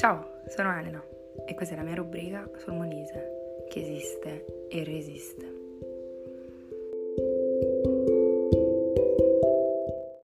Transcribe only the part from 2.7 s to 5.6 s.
Molise, che esiste e resiste.